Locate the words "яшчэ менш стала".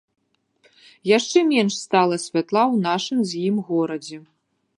1.17-2.15